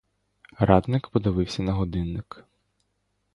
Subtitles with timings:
[0.59, 2.45] Радник подивився на годинник.